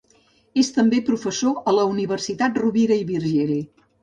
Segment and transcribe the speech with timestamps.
[0.61, 3.61] És també professor a la Universitat Rovira i Virgili.